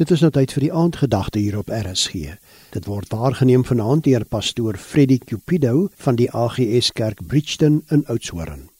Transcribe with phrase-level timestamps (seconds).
[0.00, 2.38] Dit is nou tyd vir die aandgedagte hier op RSG.
[2.72, 8.70] Dit word waargeneem vanaand deur pastoor Freddie Cupido van die AGS Kerk Bridgton in Oudtshoorn.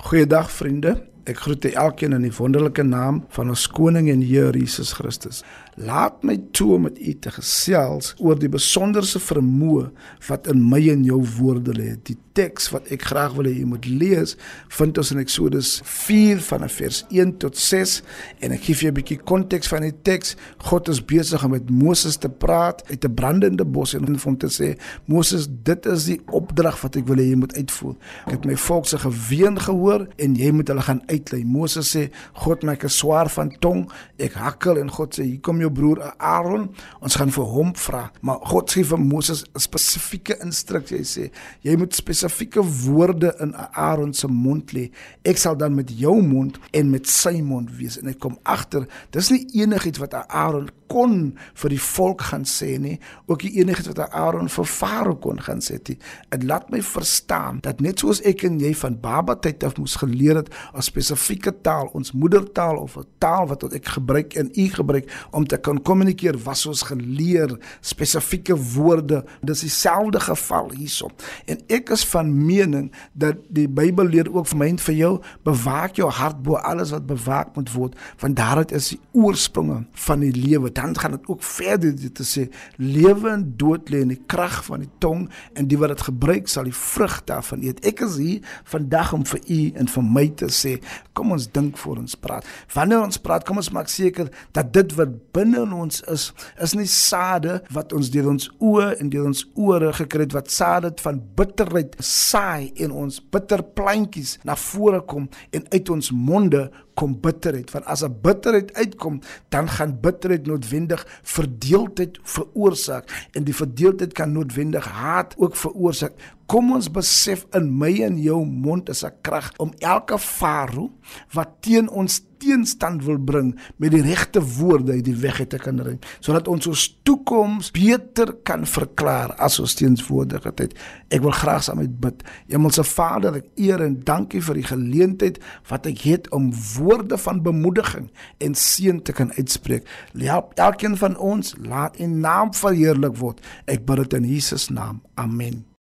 [0.00, 0.94] Goeiedag vriende.
[1.24, 5.40] Ek groet elkeen in die wonderlike naam van ons koning en Here Jesus Christus.
[5.80, 9.86] Laat my toe om met u te gesels oor die besonderse vermoë
[10.28, 11.94] wat in my en jou woorde lê.
[12.04, 14.34] Die teks wat ek graag wil hê jy moet lees,
[14.76, 17.96] vind ons in Eksodus 4 van vers 1 tot 6
[18.44, 20.36] en ek gee vir jou 'n bietjie konteks van die teks.
[20.58, 24.48] God is besig om met Moses te praat uit 'n brandende bos en hom te
[24.48, 27.94] sê: "Moses, dit is die opdrag wat ek wil hê jy moet uitvoer.
[28.26, 32.10] Ek het my volk se geween gehoor en jy moet hulle gaan uitlei." Moses sê:
[32.44, 33.86] "God, my ek is swaar van tong.
[34.18, 38.10] Ek hakkel." En God sê: "Hier kom jou broer Aaron, ons gaan vir hom vra."
[38.22, 40.98] Maar God sê vir Moses 'n spesifieke instruksie.
[40.98, 41.30] Hy sê:
[41.62, 44.90] "Jy moet spesifieke woorde in Aaron se mond lê.
[45.24, 48.86] Ek sal dan met jou mond en met sy mond wees." En ek kom agter,
[49.10, 52.98] dis nie enigiets wat Aaron kon vir die volk gaan sê nie,
[53.30, 55.96] ook nie enigiets wat Aaron vir Farao kon gaan sê nie.
[56.30, 59.96] Dit laat my verstaan dat net soos ek en jy van baba tyd af moes
[60.00, 64.68] geleer het 'n spesifieke taal, ons moedertaal of 'n taal wat ek gebruik en u
[64.68, 69.24] gebruik om te kan kommunikeer, was ons geleer spesifieke woorde.
[69.42, 71.10] Dis dieselfde geval hierso.
[71.46, 75.20] En ek is van mening dat die Bybel leer ook vir my en vir jou,
[75.42, 80.20] bewaak jou hart bo alles wat bewaak moet word, want daaruit is die oorspronge van
[80.20, 84.08] die lewe dan gaan dit ook verder dit te sê lewe en dood lê in
[84.08, 87.84] die krag van die tong en die wat dit gebruik sal die vrug daarvan eet.
[87.86, 90.76] Ek is hier vandag om vir u en vir my te sê,
[91.12, 92.46] kom ons dink voor ons praat.
[92.74, 96.30] Wanneer ons praat, kom ons maak seker dat dit wat binne in ons is,
[96.62, 100.52] is nie sade wat ons deur ons oë en deur ons ore gekry het wat
[100.54, 106.66] sade van bitterheid saai en ons bitter plantjies na vore kom en uit ons monde
[106.94, 107.70] kom bitterheid.
[107.70, 113.28] Want as 'n bitterheid uitkom dan gaan bitterheid noodwendig verdeeldheid veroorsaak.
[113.32, 116.12] En die verdeeldheid kan noodwendig haat ook veroorsaak.
[116.46, 120.90] Kom ons besef in my en jou mond is 'n krag om elke farao
[121.32, 125.80] wat teen ons teenstand wil bring met die regte woorde uit die weg te kan
[125.84, 130.76] ry sodat ons ons toekoms beter kan verklaar as ons teenswoordigheid het.
[131.14, 132.22] Ek wil graag saam met bid.
[132.52, 135.40] Hemelse Vader ek eer en dankie vir die geleentheid
[135.70, 138.08] wat ek het om woorde van bemoediging
[138.44, 139.86] en seën te kan uitspreek.
[140.24, 143.44] Help elkeen van ons laat in naam verheerlik word.
[143.70, 145.02] Ek bid dit in Jesus naam.
[145.20, 145.73] Amen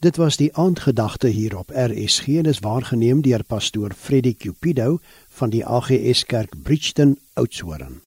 [0.00, 4.98] Dit was die aandgedagte hier op RSG en is waargeneem deur pastoor Freddie Cupido
[5.28, 8.02] van die AGS Kerk Bridgton Oudtshoorn.